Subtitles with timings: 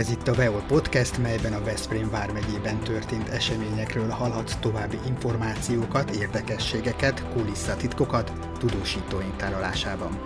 [0.00, 7.24] Ez itt a Veol Podcast, melyben a Veszprém vármegyében történt eseményekről hallhatsz további információkat, érdekességeket,
[7.32, 10.20] kulisszatitkokat tudósítóink tárolásában.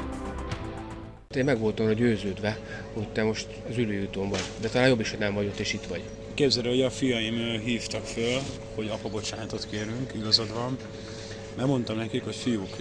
[1.34, 2.58] Én meg voltam hogy győződve,
[2.92, 5.72] hogy te most az ülőjúton vagy, de talán jobb is, hogy nem vagy ott, és
[5.72, 6.02] itt vagy.
[6.34, 8.40] Képzeld, hogy a fiaim hívtak föl,
[8.74, 10.78] hogy apa bocsánatot kérünk, igazad van.
[11.56, 12.76] Mert mondtam nekik, hogy fiúk,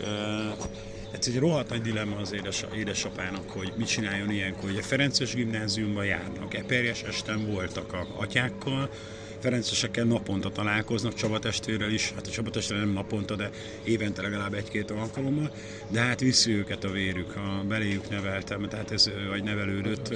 [1.19, 4.69] ez egy rohadt nagy dilemma az édes, édesapának, hogy mit csináljon ilyenkor.
[4.69, 8.89] Ugye Ferences gimnáziumban járnak, Eperjes esten voltak a atyákkal,
[9.43, 13.49] Ferencesekkel naponta találkoznak, Csaba testvérrel is, hát a Csaba testvérrel nem naponta, de
[13.83, 15.51] évente legalább egy-két alkalommal,
[15.87, 20.13] de hát viszi őket a vérük, a beléjük neveltem, tehát ez, vagy nevelődött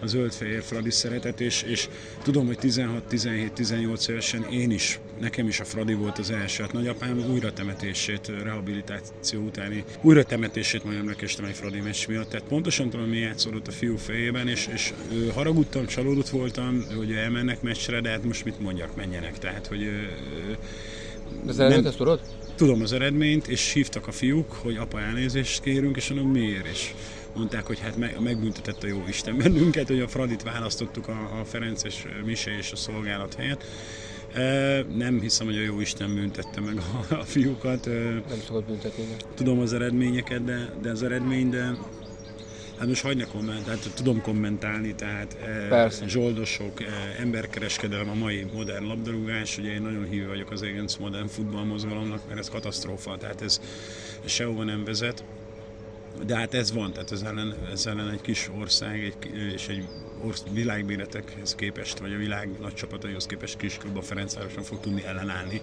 [0.00, 1.88] a zöldfehér Fradi szeretet, és, és
[2.22, 7.24] tudom, hogy 16-17-18 évesen én is, nekem is a Fradi volt az első, hát nagyapám
[7.30, 13.08] újra temetését, rehabilitáció utáni újra temetését majd emlékeztem egy Fradi meccs miatt, tehát pontosan tudom,
[13.08, 14.92] mi játszódott a fiú fejében, és, és
[15.34, 19.88] haragudtam, csalódott voltam, hogy elmennek meccsre, de hát most mit mondjak, menjenek, tehát hogy
[21.46, 22.20] az eredményt ezt tudod?
[22.54, 26.94] Tudom az eredményt, és hívtak a fiúk, hogy apa elnézést kérünk, és mondom miért, és
[27.34, 32.06] mondták, hogy hát megbüntetett a jó Isten bennünket, hogy a Fradit választottuk a, a Ferences
[32.24, 33.64] Mise és a szolgálat helyett.
[34.96, 37.86] Nem hiszem, hogy a jó Isten büntette meg a, a fiúkat.
[38.28, 39.04] Nem szokott büntetni.
[39.34, 41.76] Tudom az eredményeket, de, de az eredmény, de
[42.78, 45.36] Hát most hagyj ne komment, hát tudom kommentálni, tehát
[45.68, 46.08] Persze.
[46.08, 46.82] zsoldosok,
[47.18, 52.38] emberkereskedelem, a mai modern labdarúgás, ugye én nagyon hívő vagyok az egész modern futballmozgalomnak, mert
[52.38, 53.60] ez katasztrófa, tehát ez,
[54.24, 55.24] sehova nem vezet.
[56.26, 59.84] De hát ez van, tehát ez ellen, ez ellen egy kis ország egy, és egy
[60.24, 65.04] orsz, világbéletekhez képest, vagy a világ nagy csapataihoz képest kis klub a Ferencvároson fog tudni
[65.04, 65.60] ellenállni.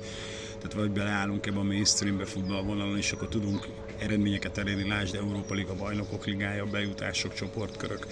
[0.58, 3.68] Tehát vagy beleállunk ebbe a mainstreambe futballvonalon, és akkor tudunk
[4.00, 8.08] eredményeket elérni, lásd Európa Liga, Bajnokok Ligája, bejutások, csoportkörök,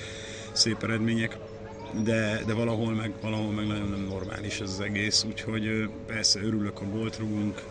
[0.52, 1.38] szép eredmények
[2.04, 6.82] de, de valahol, meg, valahol meg nagyon nem normális ez az egész, úgyhogy persze örülök,
[6.82, 7.62] a gólt rúgunk,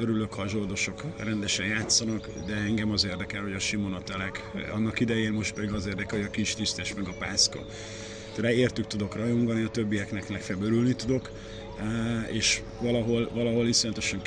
[0.00, 4.50] Örülök, ha a zsoldosok rendesen játszanak, de engem az érdekel, hogy a Simona telek.
[4.72, 7.60] Annak idején most pedig az érdekel, hogy a kis tisztes meg a pászka.
[8.34, 11.30] Tehát értük tudok rajongani, a többieknek legfeljebb örülni tudok,
[12.30, 14.22] és valahol, valahol iszonyatosan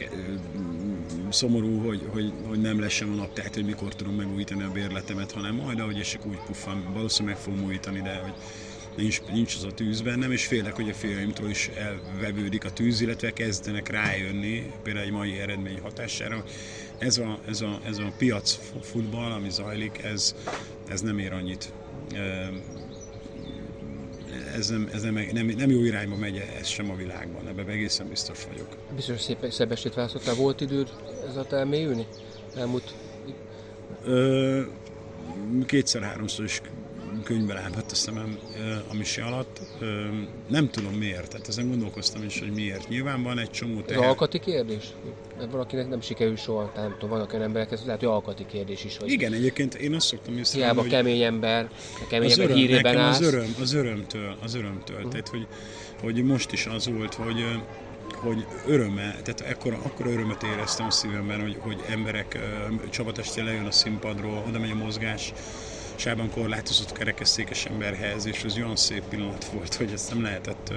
[1.29, 4.71] szomorú, hogy, hogy, hogy nem lesz sem a nap, tehát hogy mikor tudom megújítani a
[4.71, 8.33] bérletemet, hanem majd ahogy esik úgy puffan, valószínűleg meg fogom újítani, de hogy
[8.95, 13.01] nincs, nincs az a tűz bennem, és félek, hogy a fiaimtól is elvevődik a tűz,
[13.01, 16.43] illetve kezdenek rájönni, például egy mai eredmény hatására,
[16.97, 20.35] ez a, ez a, ez a piac futball, ami zajlik, ez,
[20.89, 21.73] ez nem ér annyit.
[24.57, 28.07] Ez, nem, ez nem, nem, nem jó irányba megy ez sem a világban, ebben egészen
[28.07, 28.67] biztos vagyok.
[28.95, 30.35] Biztos szép, szebb estét választottál.
[30.35, 30.89] Volt időd
[31.27, 32.07] ez a elmélyülni?
[32.55, 32.93] Elmúlt
[35.65, 36.61] kétszer-háromszor is
[37.27, 38.37] könyvbe lábadt a szemem
[38.91, 39.59] a mise alatt.
[40.47, 42.89] Nem tudom miért, tehát ezen gondolkoztam is, hogy miért.
[42.89, 44.03] Nyilván van egy csomó teher.
[44.03, 44.83] Ez alkati kérdés?
[45.37, 48.83] Mert valakinek nem sikerül soha, nem tudom, vannak olyan emberek, ez lehet, hogy alkati kérdés
[48.83, 48.97] is.
[48.97, 51.69] Hogy Igen, egyébként én azt szoktam észrevenni, Hiába hogy kemény ember,
[52.09, 53.19] kemény az ember öröm, hírében nekem állsz.
[53.19, 54.95] az öröm, az örömtől, az örömtől.
[54.95, 55.11] Uh-huh.
[55.11, 55.47] Tehát, hogy,
[56.01, 57.45] hogy most is az volt, hogy
[58.15, 62.39] hogy örömmel, tehát ekkora, akkora örömet éreztem a szívemben, hogy, hogy emberek,
[62.89, 65.33] csapatestje lejön a színpadról, oda megy a mozgás,
[65.97, 70.73] sában korlátozott kerekesszékes emberhez, és az olyan szép pillanat volt, hogy ezt nem lehetett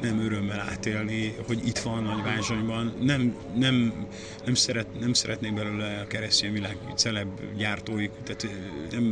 [0.00, 2.94] nem örömmel átélni, hogy itt van Nagyvázsonyban.
[3.00, 4.06] Nem, nem,
[4.44, 8.46] nem, szeret, nem szeretnék belőle a keresztény világ celeb gyártóik, tehát
[8.90, 9.04] nem,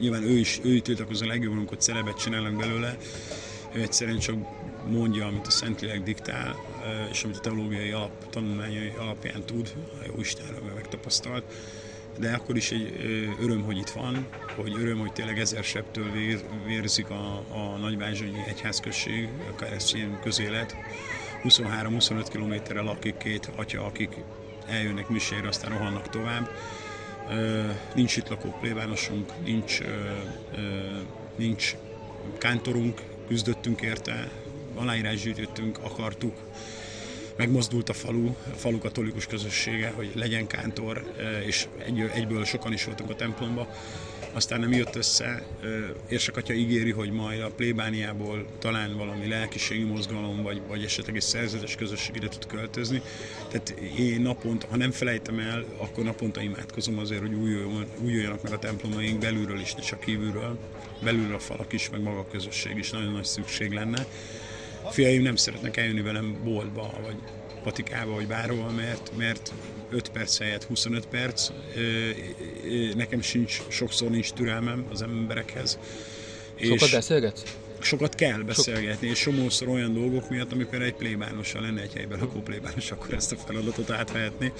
[0.00, 2.96] nyilván ő is, ő tiltakoz a legjobb, amikor celebet csinálnak belőle,
[3.72, 4.36] ő egyszerűen csak
[4.90, 6.56] mondja, amit a Szentlélek diktál,
[7.10, 11.44] és amit a teológiai alap, tanulmányai alapján tud, a jó Istenről megtapasztalt
[12.18, 12.94] de akkor is egy
[13.40, 18.42] öröm, hogy itt van, hogy öröm, hogy tényleg ezer septől vér, vérzik a, a nagyvázsonyi
[18.46, 20.76] egyházközség, a keresztény közélet.
[21.44, 24.16] 23-25 kilométerre lakik két atya, akik
[24.66, 26.50] eljönnek misére, aztán rohannak tovább.
[27.94, 29.80] Nincs itt lakó plébánosunk, nincs,
[31.36, 31.76] nincs
[32.38, 34.30] kántorunk, küzdöttünk érte,
[34.74, 36.36] aláírás gyűjtöttünk, akartuk,
[37.38, 41.14] megmozdult a falu, a falu katolikus közössége, hogy legyen kántor,
[41.46, 43.68] és egy, egyből sokan is voltunk a templomba.
[44.32, 45.42] Aztán nem jött össze,
[46.08, 51.22] Érsek atya ígéri, hogy majd a plébániából talán valami lelkiségi mozgalom, vagy, vagy esetleg egy
[51.22, 53.02] szerzetes közösség ide tud költözni.
[53.48, 57.34] Tehát én naponta, ha nem felejtem el, akkor naponta imádkozom azért, hogy
[58.02, 60.58] újuljanak meg a templomaink belülről is, ne csak kívülről.
[61.02, 64.06] Belülről a falak is, meg maga a közösség is nagyon nagy szükség lenne
[64.90, 67.16] fiaim nem szeretnek eljönni velem boltba, vagy
[67.62, 69.52] patikába, vagy bárhol, mert, mert
[69.90, 71.50] 5 perc helyett 25 perc.
[72.94, 75.78] Nekem sincs, sokszor nincs türelmem az emberekhez.
[76.60, 77.42] Sokat és beszélgetsz?
[77.80, 82.40] sokat kell beszélgetni, és somószor olyan dolgok miatt, amikor egy plébánossal lenne egy helyben lakó
[82.40, 84.52] plébános, akkor ezt a feladatot átvehetni.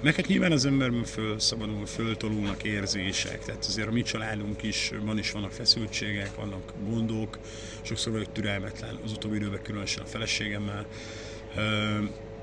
[0.00, 4.92] Meg hát nyilván az emberben föl szabadul, föltolulnak érzések, tehát azért a mi családunk is,
[5.04, 7.38] van is vannak feszültségek, vannak gondok,
[7.82, 10.86] sokszor vagyok türelmetlen, az utóbbi időben különösen a feleségemmel.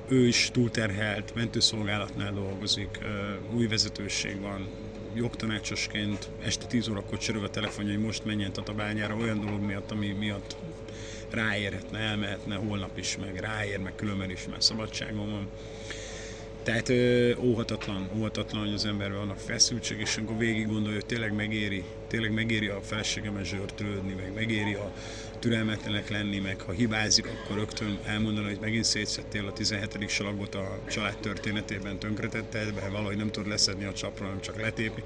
[0.08, 3.00] Ő is túlterhelt, mentőszolgálatnál dolgozik,
[3.54, 4.68] új vezetőség van,
[5.14, 10.08] jogtanácsosként este 10 órakor csörög a telefonja, hogy most menjen Tatabányára olyan dolog miatt, ami
[10.08, 10.56] miatt
[11.30, 15.48] ráérhetne, elmehetne holnap is, meg ráér, meg különben is már szabadságon van.
[16.68, 21.34] Tehát ö, óhatatlan, óhatatlan, hogy az emberben vannak feszültség, és amikor végig gondolja, hogy tényleg
[21.34, 24.92] megéri, tényleg megéri a feleségemet zsörtölődni, meg megéri a
[25.40, 30.10] türelmetlenek lenni, meg ha hibázik, akkor rögtön elmondani, hogy megint szétszettél a 17.
[30.10, 35.04] salagot a család történetében tönkretetted, mert valahogy nem tudod leszedni a csapra, hanem csak letépni.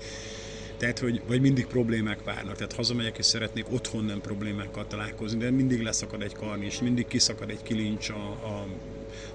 [0.78, 2.56] Tehát, hogy vagy mindig problémák várnak.
[2.56, 7.07] Tehát hazamegyek és szeretnék otthon nem problémákkal találkozni, de mindig leszakad egy karni, és mindig
[7.07, 8.68] kiszakad egy kilincs a, a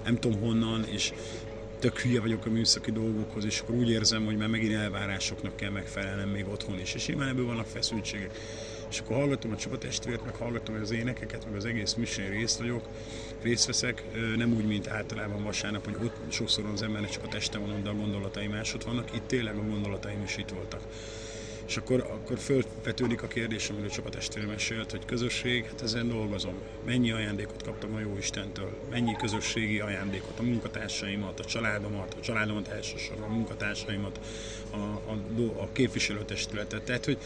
[0.03, 1.13] nem tudom honnan, és
[1.79, 5.69] tök hülye vagyok a műszaki dolgokhoz, és akkor úgy érzem, hogy már megint elvárásoknak kell
[5.69, 6.93] megfelelnem még otthon is.
[6.93, 8.39] És nyilván ebből vannak feszültségek.
[8.89, 12.87] És akkor hallgatom a csapatestvért, meg hallgatom az énekeket, meg az egész műsén részt vagyok,
[13.41, 14.03] részt veszek,
[14.35, 17.89] nem úgy, mint általában vasárnap, hogy ott sokszor az embernek csak a teste van, de
[17.89, 20.81] a gondolatai másod vannak, itt tényleg a gondolataim is itt voltak.
[21.67, 26.53] És akkor, akkor fölvetődik a kérdés, amiről csapatestvére mesélt, hogy közösség, hát ezen dolgozom.
[26.85, 28.77] Mennyi ajándékot kaptam a jó Istentől?
[28.89, 30.39] Mennyi közösségi ajándékot?
[30.39, 34.19] A munkatársaimat, a családomat, a családomat elsősorban, a munkatársaimat,
[34.69, 35.17] a, a,
[35.57, 36.81] a képviselőtestületet.
[36.81, 37.17] Tehát, hogy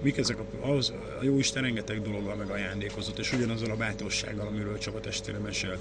[0.00, 4.46] mik ezek a, az, a jó Isten rengeteg dologgal meg ajándékozott, és ugyanazzal a bátorsággal,
[4.46, 5.78] amiről csapatestvére mesélt.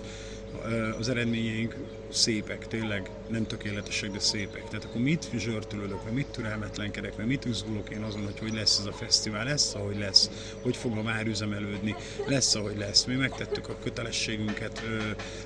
[0.99, 1.75] Az eredményeink
[2.09, 4.63] szépek, tényleg nem tökéletesek, de szépek.
[4.63, 8.79] Tehát akkor mit zsörtölődök, vagy mit türelmetlenkedek, vagy mit üzgulok én azon, hogy hogy lesz
[8.79, 10.29] ez a fesztivál, lesz, ahogy lesz,
[10.61, 11.95] hogy fog a vár üzemelődni,
[12.27, 13.05] lesz, ahogy lesz.
[13.05, 14.81] Mi megtettük a kötelességünket,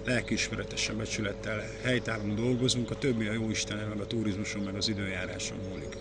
[0.06, 5.58] lelkiismeretesen becsülettel, helytállóan dolgozunk, a többi a jó Istenen, meg a turizmuson, meg az időjáráson
[5.70, 5.98] múlik.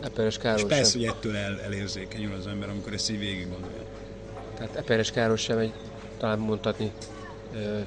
[0.00, 1.00] Eperes Káros És persze, sem.
[1.00, 3.82] hogy ettől el, elérzékenyül az ember, amikor ezt így végig gondolja.
[4.56, 5.72] Tehát Eperes Káros sem egy,
[6.16, 6.92] talán mondhatni,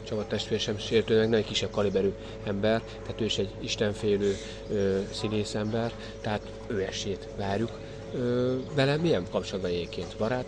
[0.03, 2.09] Csaba testvér sem sértőnek, nem egy kisebb kaliberű
[2.43, 4.35] ember, tehát ő is egy istenfélő
[5.11, 7.79] színész ember, tehát ő esét várjuk
[8.13, 10.15] ö, vele milyen kapcsolatban egyébként?
[10.17, 10.45] Barát?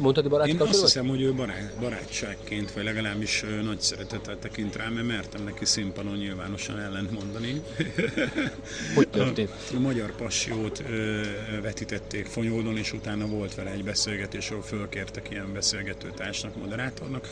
[0.00, 4.88] Mondtad, baráti Én azt hiszem, hogy ő barát, barátságként, vagy legalábbis nagy szeretettel tekint rá,
[4.88, 7.62] mert mertem neki színpadon nyilvánosan ellent mondani.
[8.94, 9.50] Hogy történt?
[9.72, 11.22] A, a Magyar Passiót ö,
[11.62, 17.28] vetítették Fonyódon, és utána volt vele egy beszélgetés, ahol fölkértek ilyen beszélgető társnak, moderátornak,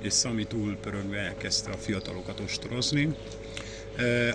[0.00, 3.16] és Szami túl pörögve elkezdte a fiatalokat ostorozni,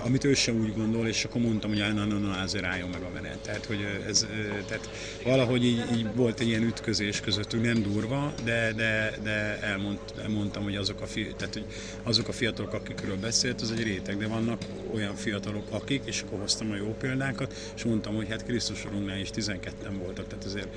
[0.04, 3.02] amit ő sem úgy gondol, és akkor mondtam, hogy na, na, na, azért álljon meg
[3.02, 3.38] a menet.
[3.38, 4.28] Tehát, hogy ez,
[4.68, 4.90] tehát
[5.24, 10.64] valahogy így, így, volt egy ilyen ütközés közöttünk, nem durva, de, de, de elmond, elmondtam,
[10.64, 11.66] hogy azok a, fi, tehát, hogy
[12.04, 14.62] azok a fiatalok, akikről beszélt, az egy réteg, de vannak
[14.94, 18.86] olyan fiatalok, akik, és akkor hoztam a jó példákat, és mondtam, hogy hát Krisztus
[19.22, 20.68] is 12-en voltak, tehát azért,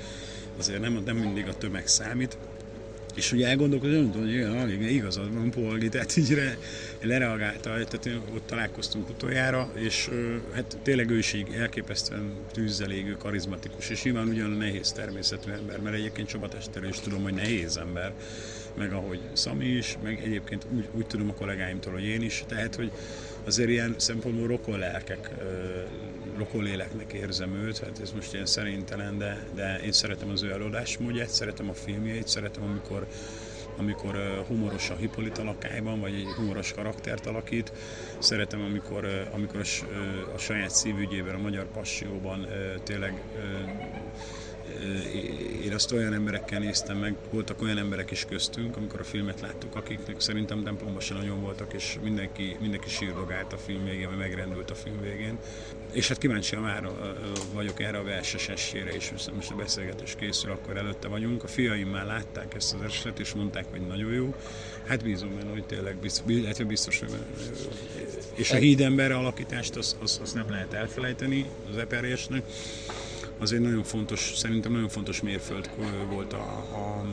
[0.57, 2.37] azért nem, nem mindig a tömeg számít,
[3.17, 6.57] és ugye elgondolkodom, hogy igen, alig igazad van, Polgi, tehát így re,
[7.01, 10.09] lereagálta, tehát ott találkoztunk utoljára, és
[10.53, 15.79] hát tényleg ő is így elképesztően tűzzel égő, karizmatikus, és nyilván ugyan nehéz természetű ember,
[15.79, 18.13] mert egyébként Csabatestéről is tudom, hogy nehéz ember,
[18.77, 22.75] meg ahogy Szami is, meg egyébként úgy, úgy tudom a kollégáimtól, hogy én is, tehát
[22.75, 22.91] hogy
[23.43, 25.29] azért ilyen szempontból rokon lelkek,
[26.37, 30.51] rokon léleknek érzem őt, hát ez most ilyen szerintelen, de, de én szeretem az ő
[30.51, 33.07] előadásmódját, szeretem a filmjeit, szeretem amikor
[33.77, 37.71] amikor humoros a Hippolyta lakályban, vagy egy humoros karaktert alakít.
[38.19, 39.61] Szeretem, amikor, amikor
[40.35, 42.47] a saját szívügyében, a magyar passióban
[42.83, 43.21] tényleg
[45.63, 49.75] én azt olyan emberekkel néztem meg, voltak olyan emberek is köztünk, amikor a filmet láttuk,
[49.75, 54.71] akiknek szerintem templomban sem nagyon voltak, és mindenki, mindenki sírdogált a film végén, vagy megrendült
[54.71, 55.37] a film végén.
[55.91, 56.89] És hát kíváncsi már
[57.53, 61.43] vagyok erre a verses estére is, most a beszélgetés készül, akkor előtte vagyunk.
[61.43, 64.35] A fiaim már látták ezt az esetet, és mondták, hogy nagyon jó.
[64.85, 67.09] Hát bízom benne, hogy tényleg biztos, illetve biztos, hogy
[68.35, 72.43] és a hídember alakítást azt az, az nem lehet elfelejteni az eperjesnek
[73.39, 75.69] az egy nagyon fontos, szerintem nagyon fontos mérföld
[76.09, 77.05] volt a, a,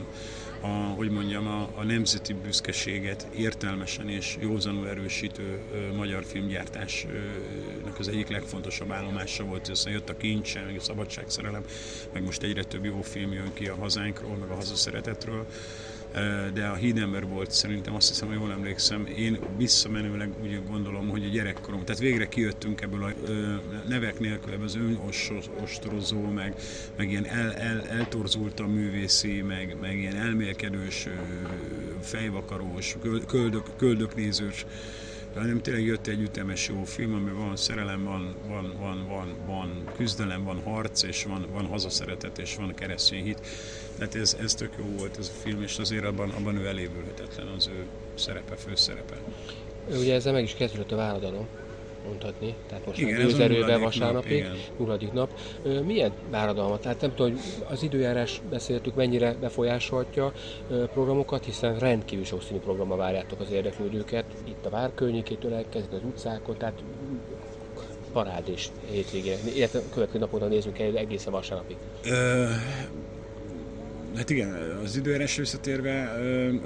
[0.65, 8.07] a hogy mondjam, a, a nemzeti büszkeséget értelmesen és józanul erősítő ö, magyar filmgyártásnak az
[8.07, 11.63] egyik legfontosabb állomása volt, aztán jött a kincse, meg a szabadságszerelem,
[12.13, 15.45] meg most egyre több jó film jön ki a hazánkról, meg a hazaszeretetről
[16.53, 21.23] de a hídember volt szerintem, azt hiszem, hogy jól emlékszem, én visszamenőleg úgy gondolom, hogy
[21.23, 23.13] a gyerekkorom, tehát végre kijöttünk ebből a
[23.87, 26.55] nevek nélkül, ebből az önostorozó, meg,
[26.97, 31.07] meg ilyen el, el, eltorzult a művészi, meg, meg ilyen elmélkedős,
[32.01, 32.95] fejvakarós,
[33.27, 34.65] köldök, köldöknézős
[35.35, 39.83] hanem tényleg jött egy ütemes jó film, amiben van szerelem, van, van, van, van, van
[39.95, 43.39] küzdelem, van harc, és van, van hazaszeretet, és van keresztény hit.
[43.97, 47.47] Tehát ez, ez tök jó volt ez a film, és azért abban, abban ő elévülhetetlen
[47.47, 49.15] az ő szerepe, főszerepe.
[49.89, 51.47] Ugye ezzel meg is kezdődött a váradalom
[52.07, 52.55] mondhatni.
[52.67, 55.29] Tehát most igen, gőzerőben vasárnapig, nap, nulladik nap.
[55.85, 56.81] Milyen váradalmat?
[56.81, 60.33] Tehát nem tudom, hogy az időjárás beszéltük, mennyire befolyásolhatja
[60.93, 64.25] programokat, hiszen rendkívül sokszínű programmal várjátok az érdeklődőket.
[64.43, 66.83] Itt a vár környékétől elkezdve az utcákon, tehát
[68.11, 71.77] parád és hétvégén, illetve következő napokon nézzük el egészen vasárnapig.
[74.15, 76.09] Hát igen, az időjárás visszatérve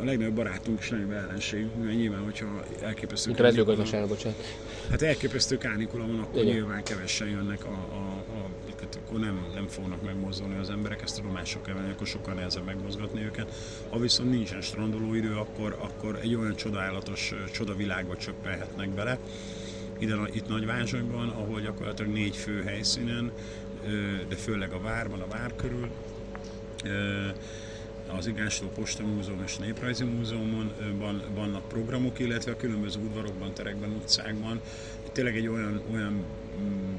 [0.01, 3.27] a legnagyobb barátunk és legnagyobb ellenség, mert nyilván, hogyha elképesztő...
[3.27, 4.43] Mint a mezőgazdaság, bocsánat.
[4.89, 6.53] Hát elképesztő kánikula van, akkor igen.
[6.53, 11.15] nyilván kevesen jönnek a, a, a hát akkor nem, nem fognak megmozdulni az emberek, ezt
[11.15, 13.53] tudomások kell venni, akkor sokkal nehezebb megmozgatni őket.
[13.89, 19.17] Ha viszont nincsen strandoló idő, akkor, akkor egy olyan csodálatos csodavilágba csöppelhetnek bele.
[19.99, 23.31] Ide, itt Nagyvázsonyban, ahol gyakorlatilag négy fő helyszínen,
[24.27, 25.89] de főleg a várban, a vár körül,
[28.17, 33.89] az Igásló Posta Múzeum és Néprajzi Múzeumon van, vannak programok, illetve a különböző udvarokban, terekben,
[33.89, 34.61] utcákban.
[35.11, 36.25] Tényleg egy olyan, olyan
[36.61, 36.95] mm,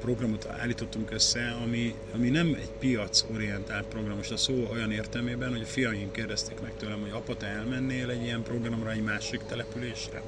[0.00, 5.62] programot állítottunk össze, ami, ami nem egy piacorientált program, most a szó olyan értelmében, hogy
[5.62, 10.22] a fiaim kérdezték meg tőlem, hogy apa, te elmennél egy ilyen programra egy másik településre?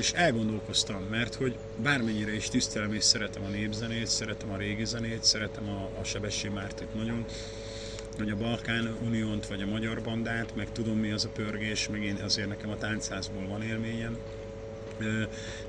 [0.00, 5.24] És elgondolkoztam, mert hogy bármennyire is tisztelem és szeretem a népzenét, szeretem a régi zenét,
[5.24, 7.24] szeretem a, a Sebessé Mártit nagyon,
[8.16, 12.02] hogy a Balkán Uniónt vagy a Magyar Bandát, meg tudom mi az a pörgés, meg
[12.02, 14.18] én azért nekem a táncházból van élményem.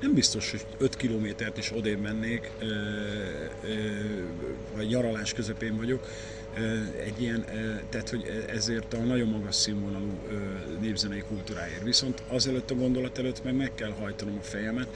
[0.00, 2.50] Nem biztos, hogy 5 kilométert is odébb mennék,
[4.74, 6.08] vagy nyaralás közepén vagyok,
[7.04, 7.44] egy ilyen,
[7.88, 10.18] tehát hogy ezért a nagyon magas színvonalú
[10.80, 11.82] népzenei kultúráért.
[11.82, 14.88] Viszont azelőtt a gondolat előtt meg meg kell hajtanom a fejemet,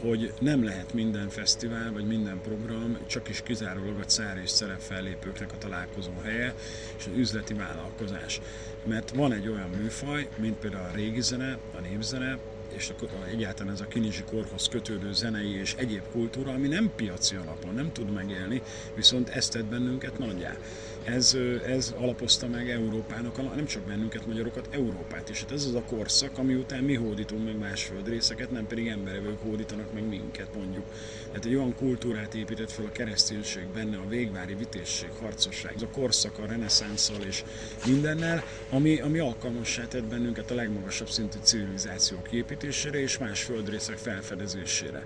[0.00, 5.52] hogy nem lehet minden fesztivál vagy minden program csak is kizárólag a cár és szerepfellépőknek
[5.52, 6.54] a találkozó helye
[6.98, 8.40] és az üzleti vállalkozás.
[8.84, 12.38] Mert van egy olyan műfaj, mint például a régi zene, a népzene,
[12.76, 17.36] és akkor egyáltalán ez a kinizsi korhoz kötődő zenei és egyéb kultúra, ami nem piaci
[17.36, 18.62] alapon, nem tud megélni,
[18.94, 20.56] viszont ezt tett bennünket nagyjá
[21.04, 21.36] ez,
[21.66, 25.40] ez alapozta meg Európának, nem csak bennünket, magyarokat, Európát is.
[25.40, 29.42] Hát ez az a korszak, ami után mi hódítunk meg más földrészeket, nem pedig emberevők
[29.42, 30.84] hódítanak meg minket, mondjuk.
[31.26, 35.88] Tehát egy olyan kultúrát épített fel a kereszténység benne, a végvári vitésség, harcosság, ez a
[35.88, 37.44] korszak a reneszánszal és
[37.86, 45.04] mindennel, ami, ami alkalmassá tett bennünket a legmagasabb szintű civilizáció kiépítésére és más földrészek felfedezésére.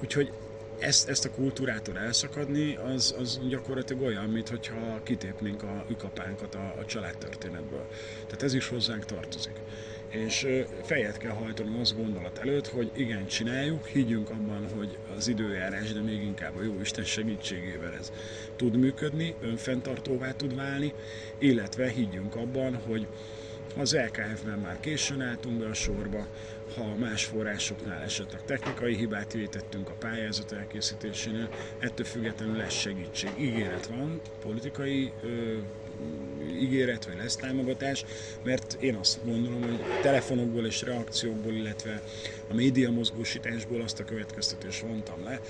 [0.00, 0.32] Úgyhogy
[0.82, 6.84] ezt, ezt a kultúrától elszakadni, az, az gyakorlatilag olyan, mintha kitépnénk a ükapánkat a, a
[6.84, 7.86] családtörténetből.
[8.24, 9.56] Tehát ez is hozzánk tartozik.
[10.08, 10.46] És
[10.82, 16.00] fejet kell hajtanom az gondolat előtt, hogy igen, csináljuk, higgyünk abban, hogy az időjárás, de
[16.00, 18.12] még inkább a jó Isten segítségével ez
[18.56, 20.92] tud működni, önfenntartóvá tud válni,
[21.38, 23.06] illetve higgyünk abban, hogy
[23.76, 26.26] az LKF-ben már későn álltunk be a sorba,
[26.76, 33.30] ha más forrásoknál esetleg technikai hibát vétettünk a pályázat elkészítésénél, ettől függetlenül lesz segítség.
[33.38, 35.58] Ígéret van, politikai ö,
[36.60, 38.04] ígéret, vagy lesz támogatás,
[38.42, 42.02] mert én azt gondolom, hogy telefonokból és reakciókból, illetve
[42.50, 45.40] a média mozgósításból azt a következtetést vontam le,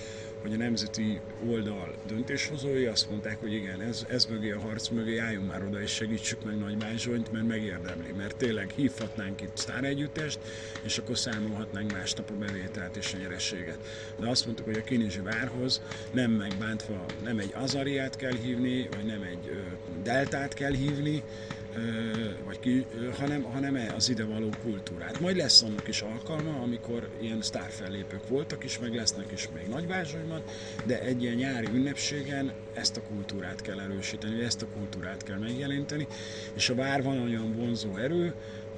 [0.42, 5.18] hogy a nemzeti oldal döntéshozói azt mondták, hogy igen, ez, ez mögé a harc mögé
[5.18, 10.38] álljunk már oda és segítsük meg Nagy Bázsonyt, mert megérdemli, mert tényleg hívhatnánk itt sztáregyüttest,
[10.82, 13.78] és akkor számolhatnánk másnap a bevételt és a nyerességet.
[14.18, 15.82] De azt mondtuk, hogy a Kinizsi várhoz
[16.12, 19.60] nem megbántva nem egy Azariát kell hívni, vagy nem egy ö,
[20.02, 21.22] Deltát kell hívni,
[22.44, 22.86] vagy ki,
[23.18, 25.20] hanem, hanem e az idevaló kultúrát.
[25.20, 29.68] Majd lesz annak is alkalma, amikor ilyen sztárfellépők voltak is, meg lesznek is még
[30.32, 30.42] Nagyvázsonyban,
[30.84, 36.06] de egy ilyen nyári ünnepségen ezt a kultúrát kell erősíteni, ezt a kultúrát kell megjelenteni,
[36.54, 38.34] és a vár van olyan vonzó erő,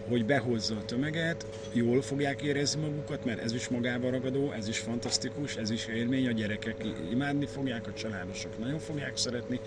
[0.08, 4.78] hogy behozza a tömeget, jól fogják érezni magukat, mert ez is magába ragadó, ez is
[4.78, 6.76] fantasztikus, ez is élmény, a gyerekek
[7.10, 9.60] imádni fogják, a családosok nagyon fogják szeretni,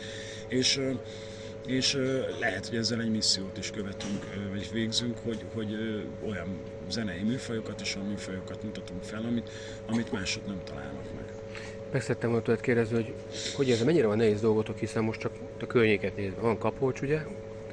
[0.47, 0.81] és
[1.65, 1.97] és
[2.39, 5.75] lehet, hogy ezzel egy missziót is követünk, vagy végzünk, hogy, hogy
[6.27, 9.49] olyan zenei műfajokat és olyan műfajokat mutatunk fel, amit,
[9.87, 11.36] amit mások nem találnak meg.
[11.97, 13.13] Meg szerettem volna tőled kérdezni, hogy
[13.55, 16.41] hogy ez mennyire van nehéz dolgotok, hiszen most csak a környéket nézve.
[16.41, 17.21] Van Kapolcs, ugye,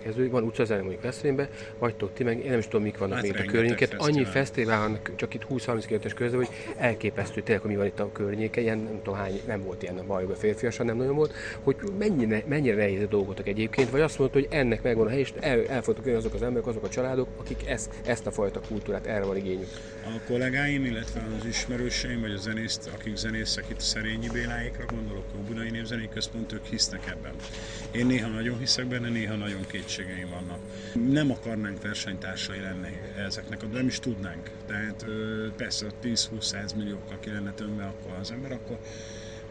[0.05, 3.23] kezdődik, van utcazene mondjuk Veszprémbe, vagytok ti meg, én nem is tudom, mik vannak hát
[3.23, 3.95] még itt a környéket.
[3.95, 8.01] Annyi fesztivál van csak itt 20-30 km közül, hogy elképesztő tényleg, hogy mi van itt
[8.01, 11.33] a környéke, ilyen nem tudom hány, nem volt ilyen a bajba férfiasan, nem nagyon volt,
[11.63, 15.19] hogy mennyire, mennyire nehéz a dolgotok egyébként, vagy azt mondta, hogy ennek megvan a hely,
[15.19, 18.31] és el, el fogtok jönni azok az emberek, azok a családok, akik ezt, ezt a
[18.31, 19.69] fajta kultúrát, erre van igényük.
[20.05, 25.25] A kollégáim, illetve az ismerőseim, vagy a zenész, akik zenészek itt a Szerényi Béláékra gondolok,
[25.35, 27.33] a Budai Népzenei Központ, ők hisznek ebben.
[27.91, 29.61] Én néha nagyon hiszek benne, néha nagyon
[29.97, 30.59] kétségeim vannak.
[31.11, 34.51] Nem akarnánk versenytársai lenni ezeknek, nem is tudnánk.
[34.67, 35.05] Tehát
[35.57, 38.79] persze 10-20-100 milliókkal ki lenne tömve akkor az ember, akkor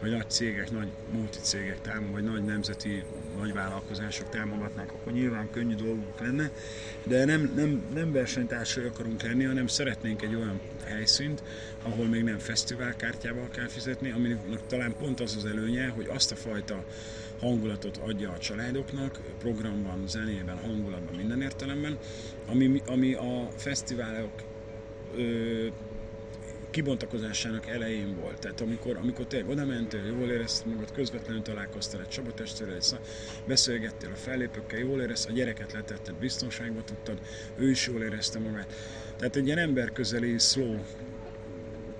[0.04, 3.02] vagy nagy cégek, nagy multicégek támog, vagy nagy nemzeti
[3.38, 6.50] nagy vállalkozások támogatnák, akkor nyilván könnyű dolgunk lenne,
[7.04, 11.42] de nem, nem, nem versenytársai akarunk lenni, hanem szeretnénk egy olyan helyszínt,
[11.82, 16.36] ahol még nem fesztiválkártyával kell fizetni, aminek talán pont az az előnye, hogy azt a
[16.36, 16.84] fajta
[17.40, 21.98] hangulatot adja a családoknak, programban, zenében, hangulatban, minden értelemben,
[22.46, 24.32] ami, ami a fesztiválok
[25.16, 25.66] ö,
[26.74, 28.38] kibontakozásának elején volt.
[28.38, 32.98] Tehát amikor, amikor te oda mentél, jól érezted magad, közvetlenül találkoztál egy csabatestőrrel, egy
[33.46, 37.20] beszélgettél a fellépőkkel, jól érezted, a gyereket letetted, biztonságba tudtad,
[37.56, 38.72] ő is jól érezte magát.
[39.16, 40.78] Tehát egy ilyen emberközeli, slow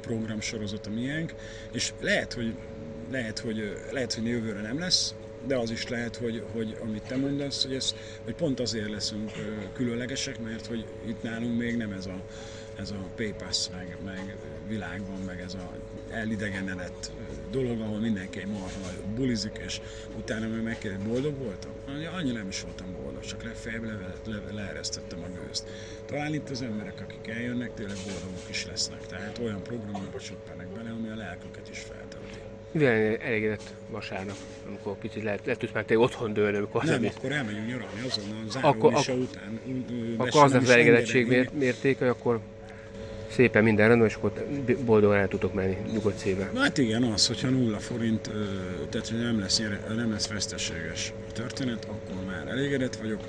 [0.01, 1.35] program sorozat a miénk,
[1.73, 2.55] és lehet, hogy
[3.11, 5.15] lehet, hogy, lehet, hogy jövőre nem lesz,
[5.47, 9.31] de az is lehet, hogy, hogy amit te mondasz, hogy, ez, hogy pont azért leszünk
[9.73, 12.25] különlegesek, mert hogy itt nálunk még nem ez a,
[12.79, 14.37] ez a PayPass, meg, meg
[14.69, 15.73] világban, meg ez a
[16.11, 17.13] elidegenedett
[17.51, 19.81] dolog, ahol mindenki egy marha bulizik, és
[20.19, 21.71] utána meg megkérdez, boldog voltam?
[22.17, 25.69] Annyi nem is voltam boldog, csak lefeljebb le, le, leeresztettem a gőzt.
[26.05, 29.07] Talán itt az emberek, akik eljönnek, tényleg boldogok is lesznek.
[29.07, 32.39] Tehát olyan programokba csöppenek bele, ami a lelküket is feltölti.
[32.71, 37.67] Mivel elégedett vasárnap, amikor kicsit lehet, lehet már te otthon dőlni, amikor nem, akkor elmegyünk
[37.67, 39.61] nyaralni azon a záró akkor, után.
[40.17, 42.41] Akkor az az elégedettség mértéke, akkor
[43.35, 44.33] szépen minden rendben, és akkor
[44.85, 46.51] boldogan el tudok menni nyugodt szívvel.
[46.57, 48.31] Hát igen, az, hogyha nulla forint,
[48.91, 49.63] tehát hogy nem lesz,
[49.97, 53.21] nem lesz veszteséges történet, akkor már elégedett vagyok.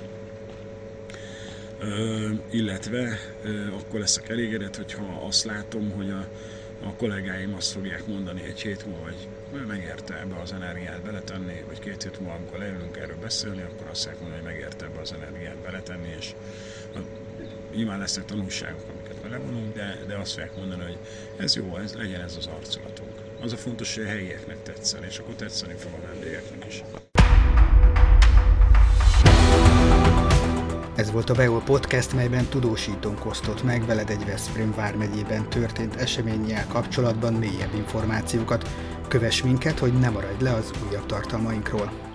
[1.80, 6.28] Ö, illetve ö, akkor leszek elégedett, hogyha azt látom, hogy a,
[6.86, 11.78] a kollégáim azt fogják mondani egy hét múlva, hogy megérte ebbe az energiát beletenni, vagy
[11.78, 15.12] két hét múlva, amikor leülünk erről beszélni, akkor azt fogják mondani, hogy megérte ebbe az
[15.12, 16.34] energiát beletenni, és
[17.74, 18.95] nyilván lesznek tanulságok,
[19.26, 20.98] amiket belevonunk, de, de azt fogják mondani, hogy
[21.36, 23.10] ez jó, ez legyen ez az arculatunk.
[23.40, 26.82] Az a fontos, hogy a helyieknek tetszen, és akkor tetszeni fog a vendégeknek is.
[30.94, 36.66] Ez volt a Beol Podcast, melyben tudósítónk osztott meg veled egy Veszprém vármegyében történt eseménnyel
[36.66, 38.68] kapcsolatban mélyebb információkat.
[39.08, 42.05] Kövess minket, hogy ne maradj le az újabb tartalmainkról.